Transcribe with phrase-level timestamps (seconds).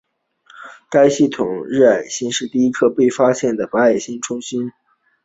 [0.89, 4.71] 该系统的白矮星是第一颗被发现的白矮星脉冲星。